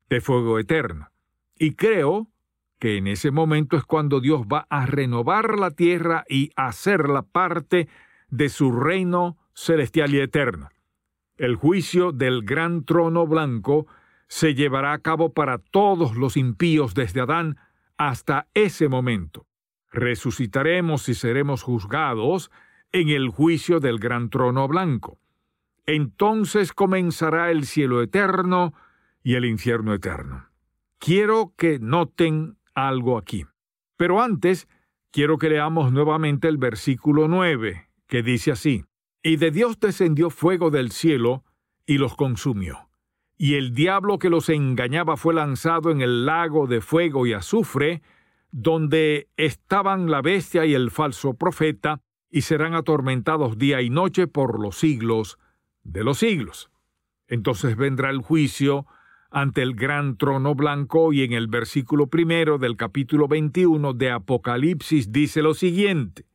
de 0.10 0.22
fuego 0.22 0.60
eterno. 0.60 1.10
Y 1.58 1.74
creo 1.74 2.28
que 2.80 2.98
en 2.98 3.08
ese 3.08 3.32
momento 3.32 3.78
es 3.78 3.84
cuando 3.86 4.20
Dios 4.20 4.42
va 4.42 4.68
a 4.70 4.86
renovar 4.86 5.58
la 5.58 5.72
tierra 5.72 6.26
y 6.28 6.52
hacerla 6.56 7.24
parte 7.24 7.88
de 8.30 8.50
su 8.50 8.72
reino 8.72 9.38
celestial 9.54 10.14
y 10.14 10.20
eterno. 10.20 10.70
El 11.38 11.56
juicio 11.56 12.12
del 12.12 12.44
gran 12.44 12.84
trono 12.84 13.26
blanco 13.26 13.88
se 14.28 14.56
llevará 14.56 14.94
a 14.94 15.00
cabo 15.00 15.34
para 15.34 15.58
todos 15.58 16.16
los 16.16 16.38
impíos 16.38 16.94
desde 16.94 17.22
Adán 17.22 17.58
hasta 17.98 18.48
ese 18.54 18.90
momento 18.90 19.46
resucitaremos 19.96 21.10
y 21.10 21.16
seremos 21.16 21.64
juzgados 21.64 22.52
en 22.92 23.10
el 23.10 23.30
juicio 23.30 23.80
del 23.80 23.98
gran 23.98 24.30
trono 24.30 24.68
blanco. 24.68 25.18
entonces 25.88 26.74
comenzará 26.74 27.52
el 27.52 27.66
cielo 27.66 28.02
eterno 28.02 28.74
y 29.22 29.36
el 29.36 29.46
infierno 29.46 29.94
eterno. 29.94 30.50
Quiero 30.98 31.54
que 31.56 31.78
noten 31.78 32.58
algo 32.74 33.20
aquí. 33.20 33.46
Pero 33.96 34.20
antes, 34.20 34.68
quiero 35.12 35.38
que 35.38 35.50
leamos 35.50 35.92
nuevamente 35.92 36.48
el 36.48 36.58
versículo 36.58 37.28
9, 37.28 37.88
que 38.08 38.24
dice 38.24 38.52
así, 38.52 38.86
Y 39.22 39.36
de 39.36 39.52
Dios 39.52 39.80
descendió 39.80 40.32
fuego 40.32 40.72
del 40.72 40.92
cielo 40.92 41.44
y 41.86 42.00
los 42.00 42.16
consumió. 42.16 42.90
Y 43.38 43.56
el 43.56 43.74
diablo 43.74 44.18
que 44.18 44.30
los 44.30 44.50
engañaba 44.50 45.18
fue 45.18 45.34
lanzado 45.34 45.92
en 45.92 46.02
el 46.02 46.26
lago 46.26 46.68
de 46.68 46.82
fuego 46.82 47.26
y 47.26 47.34
azufre, 47.34 48.02
donde 48.52 49.28
estaban 49.36 50.10
la 50.10 50.22
bestia 50.22 50.66
y 50.66 50.74
el 50.74 50.92
falso 50.92 51.34
profeta, 51.34 52.02
y 52.30 52.42
serán 52.42 52.74
atormentados 52.74 53.58
día 53.58 53.82
y 53.82 53.90
noche 53.90 54.28
por 54.28 54.60
los 54.60 54.78
siglos 54.78 55.38
de 55.84 56.04
los 56.04 56.20
siglos. 56.20 56.70
Entonces 57.28 57.76
vendrá 57.76 58.10
el 58.10 58.20
juicio 58.20 58.86
ante 59.32 59.62
el 59.62 59.76
gran 59.76 60.16
trono 60.18 60.56
blanco 60.56 61.12
y 61.12 61.24
en 61.24 61.34
el 61.34 61.48
versículo 61.48 62.08
primero 62.08 62.58
del 62.58 62.78
capítulo 62.78 63.28
21 63.28 63.94
de 63.94 64.12
Apocalipsis 64.12 65.12
dice 65.12 65.42
lo 65.42 65.54
siguiente. 65.54 66.26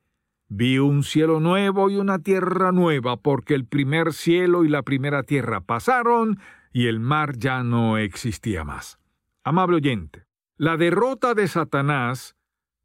Vi 0.49 0.79
un 0.79 1.05
cielo 1.05 1.41
nuevo 1.41 1.89
y 1.91 1.97
una 1.97 2.19
tierra 2.19 2.73
nueva, 2.73 3.17
porque 3.17 3.55
el 3.55 3.65
primer 3.67 4.13
cielo 4.13 4.65
y 4.65 4.69
la 4.69 4.83
primera 4.83 5.23
tierra 5.23 5.61
pasaron 5.61 6.41
y 6.73 6.87
el 6.87 7.01
mar 7.01 7.37
ya 7.37 7.63
no 7.63 7.99
existía 7.99 8.65
más. 8.65 8.99
Amable 9.45 9.77
oyente, 9.77 10.27
la 10.57 10.77
derrota 10.77 11.35
de 11.35 11.49
Satanás 11.49 12.37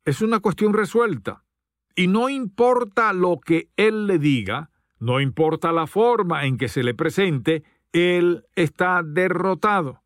es 0.05 0.21
una 0.21 0.39
cuestión 0.39 0.73
resuelta, 0.73 1.45
y 1.95 2.07
no 2.07 2.29
importa 2.29 3.13
lo 3.13 3.39
que 3.39 3.69
él 3.77 4.07
le 4.07 4.19
diga, 4.19 4.69
no 4.99 5.21
importa 5.21 5.71
la 5.71 5.87
forma 5.87 6.45
en 6.45 6.57
que 6.57 6.67
se 6.67 6.83
le 6.83 6.93
presente, 6.93 7.63
él 7.93 8.45
está 8.55 9.01
derrotado. 9.03 10.03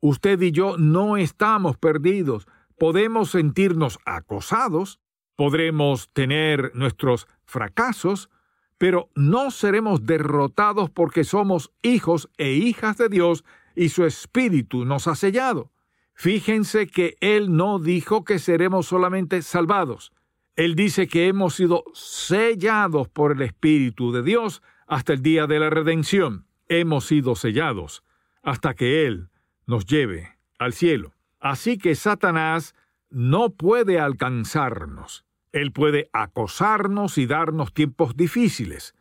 Usted 0.00 0.40
y 0.40 0.52
yo 0.52 0.76
no 0.78 1.16
estamos 1.16 1.76
perdidos. 1.76 2.46
Podemos 2.78 3.30
sentirnos 3.30 3.98
acosados, 4.04 5.00
podremos 5.36 6.10
tener 6.12 6.70
nuestros 6.74 7.26
fracasos, 7.44 8.30
pero 8.78 9.10
no 9.14 9.50
seremos 9.50 10.04
derrotados 10.04 10.90
porque 10.90 11.24
somos 11.24 11.72
hijos 11.82 12.28
e 12.36 12.52
hijas 12.52 12.96
de 12.98 13.08
Dios 13.08 13.44
y 13.74 13.90
su 13.90 14.04
Espíritu 14.04 14.84
nos 14.84 15.06
ha 15.06 15.14
sellado. 15.14 15.72
Fíjense 16.14 16.86
que 16.86 17.16
Él 17.20 17.54
no 17.54 17.78
dijo 17.78 18.24
que 18.24 18.38
seremos 18.38 18.86
solamente 18.86 19.42
salvados. 19.42 20.12
Él 20.56 20.74
dice 20.74 21.06
que 21.06 21.28
hemos 21.28 21.54
sido 21.54 21.84
sellados 21.92 23.08
por 23.08 23.32
el 23.32 23.42
Espíritu 23.42 24.12
de 24.12 24.22
Dios 24.22 24.62
hasta 24.86 25.12
el 25.12 25.20
día 25.20 25.46
de 25.46 25.60
la 25.60 25.68
redención. 25.68 26.46
Hemos 26.68 27.06
sido 27.06 27.34
sellados 27.34 28.02
hasta 28.42 28.74
que 28.74 29.06
Él 29.06 29.28
nos 29.66 29.84
lleve 29.84 30.38
al 30.58 30.72
cielo. 30.72 31.12
Así 31.38 31.76
que 31.76 31.94
Satanás 31.94 32.74
no 33.10 33.50
puede 33.50 34.00
alcanzarnos. 34.00 35.25
Él 35.60 35.72
puede 35.72 36.08
acosarnos 36.12 37.18
y 37.18 37.26
darnos 37.26 37.72
tiempos 37.72 38.16
difíciles. 38.16 38.94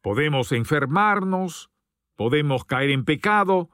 Podemos 0.00 0.52
enfermarnos, 0.52 1.70
podemos 2.16 2.64
caer 2.64 2.90
en 2.90 3.04
pecado, 3.04 3.70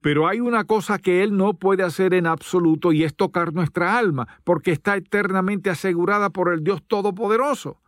pero 0.00 0.28
hay 0.28 0.40
una 0.40 0.64
cosa 0.64 0.98
que 0.98 1.22
Él 1.22 1.36
no 1.36 1.54
puede 1.54 1.82
hacer 1.82 2.14
en 2.14 2.26
absoluto 2.26 2.92
y 2.92 3.04
es 3.04 3.14
tocar 3.14 3.52
nuestra 3.52 3.98
alma, 3.98 4.28
porque 4.44 4.72
está 4.72 4.96
eternamente 4.96 5.70
asegurada 5.70 6.30
por 6.30 6.52
el 6.52 6.62
Dios 6.62 6.82
Todopoderoso. 6.86 7.80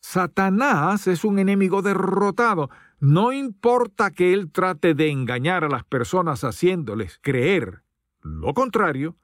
Satanás 0.00 1.06
es 1.06 1.24
un 1.24 1.38
enemigo 1.38 1.82
derrotado. 1.82 2.70
No 3.00 3.32
importa 3.32 4.10
que 4.10 4.32
Él 4.32 4.50
trate 4.50 4.94
de 4.94 5.10
engañar 5.10 5.64
a 5.64 5.68
las 5.68 5.84
personas 5.84 6.44
haciéndoles 6.44 7.18
creer 7.20 7.82
lo 8.22 8.52
contrario, 8.54 9.16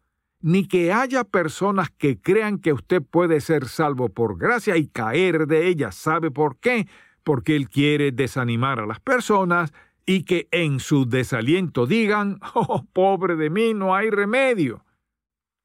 ni 0.45 0.69
que 0.69 0.93
haya 0.93 1.25
personas 1.25 1.89
que 1.89 2.21
crean 2.21 2.59
que 2.59 2.75
usted 2.75 3.01
puede 3.03 3.41
ser 3.41 3.67
salvo 3.67 4.11
por 4.11 4.37
gracia 4.37 4.77
y 4.77 4.89
caer 4.89 5.47
de 5.47 5.69
ella. 5.69 5.91
¿Sabe 5.91 6.31
por 6.31 6.59
qué? 6.59 6.87
Porque 7.23 7.57
Él 7.57 7.71
quiere 7.71 8.13
desanimar 8.13 8.79
a 8.79 8.85
las 8.85 9.01
personas 9.01 9.73
y 10.05 10.25
que 10.25 10.47
en 10.51 10.81
su 10.81 11.09
desaliento 11.09 11.87
digan, 11.87 12.41
oh, 12.55 12.85
pobre 12.93 13.37
de 13.37 13.49
mí, 13.49 13.73
no 13.73 13.95
hay 13.95 14.11
remedio. 14.11 14.85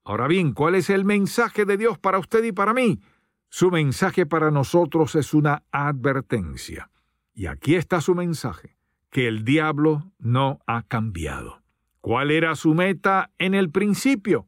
Ahora 0.06 0.28
bien, 0.30 0.54
¿cuál 0.54 0.76
es 0.76 0.90
el 0.90 1.04
mensaje 1.04 1.66
de 1.66 1.76
Dios 1.76 2.00
para 2.00 2.18
usted 2.18 2.42
y 2.46 2.54
para 2.54 2.74
mí? 2.74 3.02
Su 3.50 3.72
mensaje 3.72 4.26
para 4.26 4.50
nosotros 4.50 5.14
es 5.16 5.34
una 5.34 5.62
advertencia. 5.74 6.90
Y 7.34 7.48
aquí 7.48 7.76
está 7.76 8.00
su 8.00 8.16
mensaje, 8.16 8.78
que 9.10 9.28
el 9.28 9.44
diablo 9.44 10.14
no 10.20 10.62
ha 10.68 10.84
cambiado. 10.84 11.64
¿Cuál 12.00 12.32
era 12.32 12.56
su 12.56 12.74
meta 12.74 13.30
en 13.40 13.56
el 13.56 13.72
principio? 13.72 14.48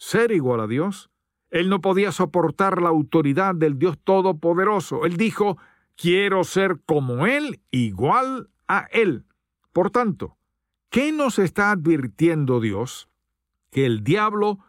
Ser 0.00 0.32
igual 0.32 0.60
a 0.60 0.66
Dios. 0.66 1.10
Él 1.50 1.68
no 1.68 1.82
podía 1.82 2.10
soportar 2.10 2.80
la 2.80 2.88
autoridad 2.88 3.54
del 3.54 3.78
Dios 3.78 3.98
Todopoderoso. 4.02 5.04
Él 5.04 5.18
dijo, 5.18 5.58
quiero 5.94 6.42
ser 6.42 6.80
como 6.86 7.26
Él, 7.26 7.60
igual 7.70 8.48
a 8.66 8.88
Él. 8.92 9.26
Por 9.74 9.90
tanto, 9.90 10.38
¿qué 10.88 11.12
nos 11.12 11.38
está 11.38 11.70
advirtiendo 11.70 12.60
Dios? 12.60 13.10
Que 13.70 13.84
el 13.84 14.02
diablo 14.02 14.60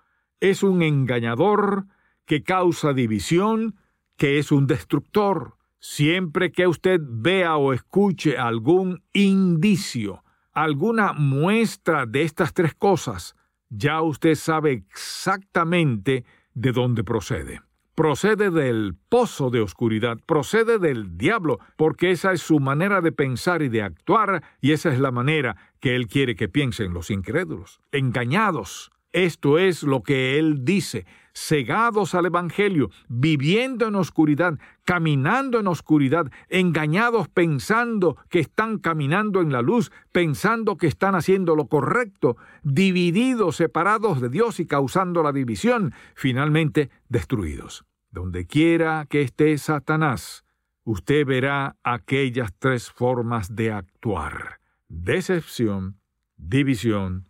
es 0.41 0.63
un 0.63 0.81
engañador, 0.81 1.85
que 2.25 2.43
causa 2.43 2.91
división, 2.91 3.77
que 4.17 4.37
es 4.37 4.51
un 4.51 4.67
destructor. 4.67 5.55
Siempre 5.79 6.51
que 6.51 6.67
usted 6.67 6.99
vea 7.01 7.55
o 7.55 7.71
escuche 7.71 8.37
algún 8.37 9.01
indicio, 9.13 10.25
alguna 10.51 11.13
muestra 11.13 12.05
de 12.05 12.23
estas 12.23 12.53
tres 12.53 12.75
cosas, 12.75 13.37
ya 13.71 14.01
usted 14.01 14.35
sabe 14.35 14.73
exactamente 14.73 16.25
de 16.53 16.71
dónde 16.71 17.03
procede. 17.03 17.61
Procede 17.95 18.51
del 18.51 18.95
pozo 19.09 19.49
de 19.49 19.61
oscuridad, 19.61 20.17
procede 20.25 20.79
del 20.79 21.17
diablo, 21.17 21.59
porque 21.77 22.11
esa 22.11 22.31
es 22.31 22.41
su 22.41 22.59
manera 22.59 23.01
de 23.01 23.11
pensar 23.11 23.61
y 23.61 23.69
de 23.69 23.81
actuar, 23.81 24.43
y 24.61 24.71
esa 24.71 24.93
es 24.93 24.99
la 24.99 25.11
manera 25.11 25.55
que 25.79 25.95
él 25.95 26.07
quiere 26.07 26.35
que 26.35 26.47
piensen 26.47 26.93
los 26.93 27.09
incrédulos, 27.09 27.81
engañados. 27.91 28.91
Esto 29.11 29.57
es 29.57 29.83
lo 29.83 30.03
que 30.03 30.39
él 30.39 30.63
dice 30.63 31.05
cegados 31.33 32.15
al 32.15 32.25
Evangelio, 32.25 32.89
viviendo 33.07 33.87
en 33.87 33.95
oscuridad, 33.95 34.57
caminando 34.85 35.59
en 35.59 35.67
oscuridad, 35.67 36.31
engañados 36.49 37.29
pensando 37.29 38.17
que 38.29 38.39
están 38.39 38.79
caminando 38.79 39.41
en 39.41 39.51
la 39.51 39.61
luz, 39.61 39.91
pensando 40.11 40.77
que 40.77 40.87
están 40.87 41.15
haciendo 41.15 41.55
lo 41.55 41.67
correcto, 41.67 42.37
divididos, 42.63 43.57
separados 43.57 44.21
de 44.21 44.29
Dios 44.29 44.59
y 44.59 44.65
causando 44.65 45.23
la 45.23 45.31
división, 45.31 45.93
finalmente 46.15 46.89
destruidos. 47.09 47.85
Donde 48.09 48.45
quiera 48.45 49.05
que 49.09 49.21
esté 49.21 49.57
Satanás, 49.57 50.43
usted 50.83 51.25
verá 51.25 51.77
aquellas 51.83 52.53
tres 52.59 52.91
formas 52.91 53.55
de 53.55 53.71
actuar. 53.71 54.59
Decepción, 54.89 56.01
división 56.35 57.29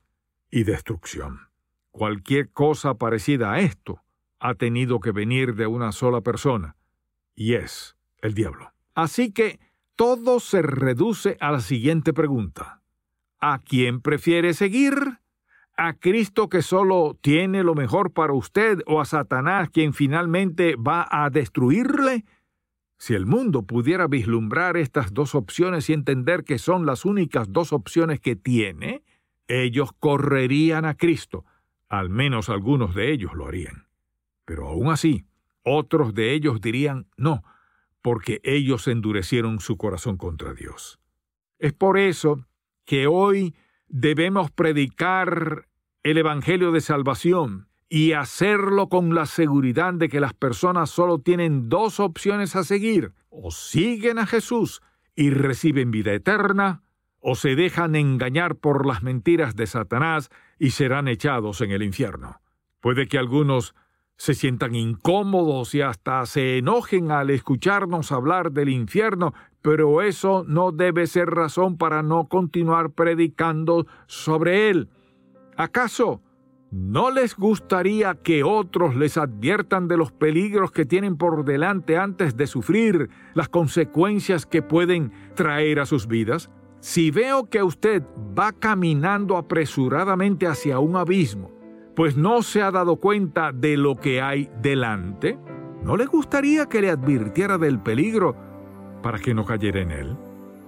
y 0.50 0.64
destrucción. 0.64 1.51
Cualquier 1.92 2.50
cosa 2.52 2.96
parecida 2.96 3.54
a 3.54 3.60
esto 3.60 4.02
ha 4.40 4.56
tenido 4.56 5.00
que 5.00 5.12
venir 5.12 5.56
de 5.56 5.68
una 5.68 5.92
sola 5.92 6.22
persona, 6.22 6.76
y 7.36 7.54
es 7.54 7.96
el 8.22 8.34
diablo. 8.34 8.74
Así 8.96 9.32
que 9.32 9.60
todo 9.96 10.40
se 10.40 10.62
reduce 10.62 11.38
a 11.40 11.52
la 11.52 11.60
siguiente 11.60 12.14
pregunta. 12.14 12.82
¿A 13.40 13.60
quién 13.60 14.02
prefiere 14.02 14.54
seguir? 14.54 15.20
¿A 15.78 15.94
Cristo 15.94 16.50
que 16.50 16.62
solo 16.62 17.18
tiene 17.22 17.64
lo 17.64 17.76
mejor 17.76 18.12
para 18.12 18.34
usted 18.34 18.80
o 18.86 19.02
a 19.02 19.06
Satanás 19.06 19.70
quien 19.70 19.94
finalmente 19.94 20.76
va 20.76 21.08
a 21.10 21.30
destruirle? 21.30 22.26
Si 22.98 23.16
el 23.16 23.26
mundo 23.26 23.64
pudiera 23.64 24.06
vislumbrar 24.06 24.78
estas 24.78 25.14
dos 25.14 25.34
opciones 25.34 25.90
y 25.90 25.94
entender 25.94 26.44
que 26.44 26.60
son 26.60 26.86
las 26.86 27.04
únicas 27.04 27.52
dos 27.52 27.74
opciones 27.74 28.20
que 28.20 28.36
tiene, 28.36 29.04
ellos 29.48 29.90
correrían 30.00 30.86
a 30.86 30.94
Cristo, 30.94 31.46
al 31.92 32.10
menos 32.10 32.48
algunos 32.48 32.96
de 32.96 33.12
ellos 33.12 33.34
lo 33.34 33.48
harían. 33.48 33.86
Pero 34.46 34.70
aún 34.70 34.90
así, 34.90 35.26
otros 35.62 36.14
de 36.14 36.34
ellos 36.34 36.62
dirían 36.62 37.08
no, 37.18 37.44
porque 38.02 38.40
ellos 38.46 38.88
endurecieron 38.88 39.60
su 39.60 39.76
corazón 39.76 40.16
contra 40.16 40.54
Dios. 40.54 41.02
Es 41.60 41.74
por 41.74 41.98
eso 41.98 42.48
que 42.86 43.08
hoy 43.08 43.56
debemos 43.90 44.52
predicar 44.52 45.68
el 46.04 46.18
Evangelio 46.18 46.72
de 46.72 46.80
Salvación 46.80 47.68
y 47.90 48.14
hacerlo 48.14 48.88
con 48.88 49.14
la 49.14 49.26
seguridad 49.26 49.94
de 49.94 50.08
que 50.08 50.22
las 50.22 50.34
personas 50.34 50.90
solo 50.90 51.20
tienen 51.20 51.68
dos 51.68 52.00
opciones 52.00 52.56
a 52.56 52.64
seguir, 52.64 53.12
o 53.30 53.52
siguen 53.52 54.18
a 54.18 54.26
Jesús 54.26 54.82
y 55.14 55.30
reciben 55.30 55.92
vida 55.92 56.14
eterna, 56.14 56.84
o 57.20 57.36
se 57.36 57.56
dejan 57.58 57.96
engañar 57.96 58.56
por 58.56 58.86
las 58.86 59.04
mentiras 59.04 59.58
de 59.58 59.68
Satanás 59.68 60.30
y 60.62 60.70
serán 60.70 61.08
echados 61.08 61.60
en 61.62 61.72
el 61.72 61.82
infierno. 61.82 62.40
Puede 62.82 63.08
que 63.08 63.18
algunos 63.18 63.74
se 64.16 64.36
sientan 64.36 64.76
incómodos 64.76 65.74
y 65.74 65.82
hasta 65.82 66.24
se 66.28 66.60
enojen 66.60 67.10
al 67.10 67.32
escucharnos 67.32 68.12
hablar 68.12 68.52
del 68.52 68.70
infierno, 68.70 69.34
pero 69.64 70.04
eso 70.04 70.46
no 70.48 70.72
debe 70.72 71.08
ser 71.08 71.32
razón 71.32 71.80
para 71.80 72.04
no 72.04 72.28
continuar 72.28 72.92
predicando 72.92 73.88
sobre 74.06 74.70
él. 74.70 74.90
¿Acaso 75.58 76.22
no 76.70 77.10
les 77.10 77.36
gustaría 77.36 78.14
que 78.14 78.44
otros 78.44 78.96
les 78.96 79.18
adviertan 79.18 79.88
de 79.88 79.98
los 79.98 80.12
peligros 80.12 80.72
que 80.72 80.86
tienen 80.86 81.18
por 81.18 81.44
delante 81.44 81.98
antes 81.98 82.38
de 82.38 82.46
sufrir 82.46 83.10
las 83.34 83.50
consecuencias 83.50 84.46
que 84.46 84.62
pueden 84.62 85.12
traer 85.34 85.80
a 85.80 85.88
sus 85.88 86.06
vidas? 86.06 86.52
Si 86.82 87.12
veo 87.12 87.48
que 87.48 87.62
usted 87.62 88.02
va 88.38 88.54
caminando 88.54 89.38
apresuradamente 89.38 90.48
hacia 90.48 90.80
un 90.80 90.96
abismo, 90.96 91.52
pues 91.96 92.18
no 92.18 92.42
se 92.42 92.64
ha 92.64 92.72
dado 92.72 92.96
cuenta 92.96 93.52
de 93.52 93.78
lo 93.78 93.98
que 93.98 94.20
hay 94.20 94.50
delante, 94.64 95.38
¿no 95.84 95.96
le 95.96 96.08
gustaría 96.08 96.66
que 96.66 96.82
le 96.82 96.90
advirtiera 96.90 97.60
del 97.60 97.80
peligro 97.80 98.36
para 99.04 99.20
que 99.20 99.36
no 99.36 99.46
cayera 99.46 99.82
en 99.82 99.92
él? 99.92 100.18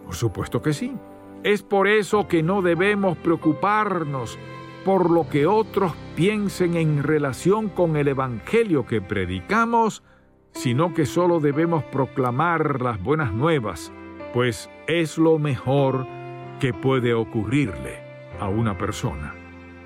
Por 0.05 0.13
supuesto 0.13 0.61
que 0.61 0.73
sí. 0.73 0.95
Es 1.43 1.63
por 1.63 1.87
eso 1.87 2.27
que 2.27 2.43
no 2.43 2.61
debemos 2.61 3.17
preocuparnos 3.17 4.37
por 4.85 5.09
lo 5.09 5.27
que 5.27 5.47
otros 5.47 5.93
piensen 6.15 6.75
en 6.75 7.01
relación 7.01 7.69
con 7.69 7.95
el 7.95 8.07
Evangelio 8.07 8.85
que 8.85 9.01
predicamos, 9.01 10.03
sino 10.51 10.93
que 10.93 11.07
solo 11.07 11.39
debemos 11.39 11.83
proclamar 11.85 12.83
las 12.83 13.01
buenas 13.01 13.33
nuevas, 13.33 13.91
pues 14.33 14.69
es 14.87 15.17
lo 15.17 15.39
mejor 15.39 16.05
que 16.59 16.73
puede 16.73 17.13
ocurrirle 17.13 17.99
a 18.39 18.47
una 18.47 18.77
persona. 18.77 19.35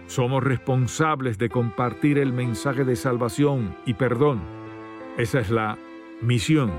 Somos 0.08 0.44
responsables 0.44 1.38
de 1.38 1.50
compartir 1.50 2.18
el 2.18 2.32
mensaje 2.32 2.86
de 2.86 2.96
salvación 2.96 3.76
y 3.86 3.94
perdón. 3.94 4.40
Esa 5.18 5.42
es 5.42 5.50
la 5.50 5.78
misión 6.22 6.72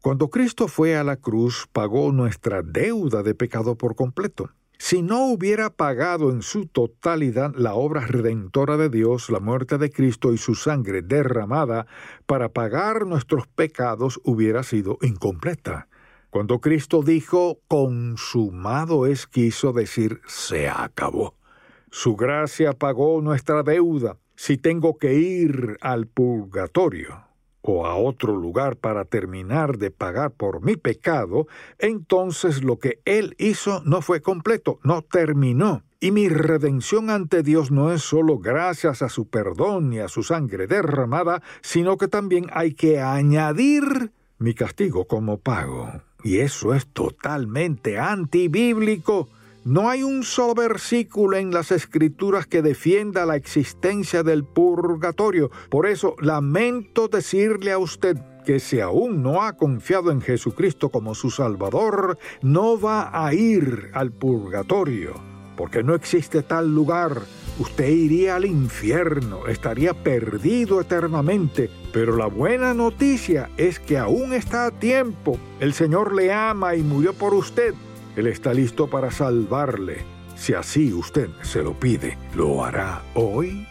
Cuando 0.00 0.28
Cristo 0.28 0.66
fue 0.66 0.96
a 0.96 1.04
la 1.04 1.14
cruz, 1.14 1.68
pagó 1.72 2.10
nuestra 2.10 2.62
deuda 2.62 3.22
de 3.22 3.36
pecado 3.36 3.78
por 3.78 3.94
completo. 3.94 4.50
Si 4.78 5.00
no 5.00 5.26
hubiera 5.26 5.70
pagado 5.70 6.30
en 6.30 6.42
su 6.42 6.66
totalidad 6.66 7.54
la 7.56 7.74
obra 7.74 8.06
redentora 8.06 8.76
de 8.76 8.90
Dios, 8.90 9.30
la 9.30 9.40
muerte 9.40 9.78
de 9.78 9.90
Cristo 9.90 10.32
y 10.32 10.38
su 10.38 10.54
sangre 10.54 11.02
derramada 11.02 11.86
para 12.26 12.50
pagar 12.50 13.06
nuestros 13.06 13.46
pecados 13.46 14.20
hubiera 14.22 14.62
sido 14.62 14.98
incompleta. 15.00 15.88
Cuando 16.30 16.60
Cristo 16.60 17.02
dijo 17.02 17.60
consumado 17.68 19.06
es, 19.06 19.26
quiso 19.26 19.72
decir 19.72 20.20
se 20.26 20.68
acabó. 20.68 21.34
Su 21.90 22.14
gracia 22.14 22.74
pagó 22.74 23.22
nuestra 23.22 23.62
deuda. 23.62 24.18
Si 24.34 24.58
tengo 24.58 24.98
que 24.98 25.14
ir 25.14 25.78
al 25.80 26.06
purgatorio, 26.06 27.25
o 27.66 27.86
a 27.86 27.96
otro 27.96 28.36
lugar 28.36 28.76
para 28.76 29.04
terminar 29.04 29.78
de 29.78 29.90
pagar 29.90 30.30
por 30.30 30.62
mi 30.62 30.76
pecado, 30.76 31.46
entonces 31.78 32.62
lo 32.62 32.78
que 32.78 33.00
Él 33.04 33.34
hizo 33.38 33.82
no 33.84 34.02
fue 34.02 34.22
completo, 34.22 34.78
no 34.82 35.02
terminó. 35.02 35.82
Y 35.98 36.12
mi 36.12 36.28
redención 36.28 37.10
ante 37.10 37.42
Dios 37.42 37.70
no 37.70 37.90
es 37.92 38.02
solo 38.02 38.38
gracias 38.38 39.02
a 39.02 39.08
su 39.08 39.28
perdón 39.28 39.92
y 39.92 39.98
a 39.98 40.08
su 40.08 40.22
sangre 40.22 40.66
derramada, 40.66 41.42
sino 41.62 41.96
que 41.96 42.06
también 42.06 42.46
hay 42.52 42.74
que 42.74 43.00
añadir 43.00 44.12
mi 44.38 44.54
castigo 44.54 45.06
como 45.06 45.38
pago. 45.38 45.90
Y 46.22 46.38
eso 46.38 46.74
es 46.74 46.86
totalmente 46.86 47.98
antibíblico. 47.98 49.28
No 49.66 49.90
hay 49.90 50.04
un 50.04 50.22
solo 50.22 50.54
versículo 50.54 51.36
en 51.36 51.50
las 51.50 51.72
escrituras 51.72 52.46
que 52.46 52.62
defienda 52.62 53.26
la 53.26 53.34
existencia 53.34 54.22
del 54.22 54.44
purgatorio. 54.44 55.50
Por 55.70 55.88
eso 55.88 56.14
lamento 56.20 57.08
decirle 57.08 57.72
a 57.72 57.78
usted 57.78 58.16
que 58.44 58.60
si 58.60 58.78
aún 58.78 59.24
no 59.24 59.42
ha 59.42 59.54
confiado 59.54 60.12
en 60.12 60.20
Jesucristo 60.20 60.90
como 60.90 61.16
su 61.16 61.32
Salvador, 61.32 62.16
no 62.42 62.80
va 62.80 63.10
a 63.12 63.34
ir 63.34 63.90
al 63.92 64.12
purgatorio, 64.12 65.14
porque 65.56 65.82
no 65.82 65.96
existe 65.96 66.44
tal 66.44 66.72
lugar. 66.72 67.22
Usted 67.58 67.88
iría 67.88 68.36
al 68.36 68.44
infierno, 68.44 69.48
estaría 69.48 69.94
perdido 69.94 70.80
eternamente. 70.80 71.70
Pero 71.92 72.16
la 72.16 72.26
buena 72.26 72.72
noticia 72.72 73.50
es 73.56 73.80
que 73.80 73.98
aún 73.98 74.32
está 74.32 74.66
a 74.66 74.70
tiempo. 74.70 75.40
El 75.58 75.74
Señor 75.74 76.14
le 76.14 76.32
ama 76.32 76.76
y 76.76 76.82
murió 76.82 77.14
por 77.14 77.34
usted 77.34 77.74
él 78.16 78.26
está 78.26 78.52
listo 78.52 78.88
para 78.88 79.10
salvarle. 79.10 80.04
Si 80.36 80.54
así 80.54 80.92
usted 80.92 81.30
se 81.42 81.62
lo 81.62 81.78
pide, 81.78 82.18
¿lo 82.34 82.64
hará 82.64 83.02
hoy? 83.14 83.66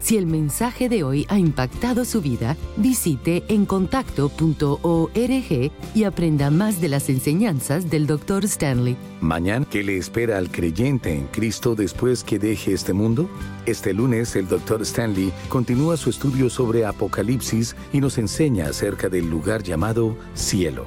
Si 0.00 0.16
el 0.16 0.26
mensaje 0.26 0.88
de 0.88 1.04
hoy 1.04 1.26
ha 1.28 1.38
impactado 1.38 2.06
su 2.06 2.22
vida, 2.22 2.56
visite 2.78 3.44
encontacto.org 3.48 5.70
y 5.94 6.04
aprenda 6.04 6.50
más 6.50 6.80
de 6.80 6.88
las 6.88 7.10
enseñanzas 7.10 7.90
del 7.90 8.06
Dr. 8.06 8.46
Stanley. 8.46 8.96
Mañana, 9.20 9.66
¿qué 9.70 9.82
le 9.82 9.98
espera 9.98 10.38
al 10.38 10.50
creyente 10.50 11.12
en 11.12 11.26
Cristo 11.26 11.74
después 11.74 12.24
que 12.24 12.38
deje 12.38 12.72
este 12.72 12.94
mundo? 12.94 13.28
Este 13.66 13.92
lunes, 13.92 14.34
el 14.36 14.48
Dr. 14.48 14.80
Stanley 14.82 15.32
continúa 15.50 15.98
su 15.98 16.08
estudio 16.08 16.48
sobre 16.48 16.86
Apocalipsis 16.86 17.76
y 17.92 18.00
nos 18.00 18.16
enseña 18.16 18.68
acerca 18.68 19.10
del 19.10 19.28
lugar 19.28 19.62
llamado 19.62 20.16
cielo. 20.34 20.86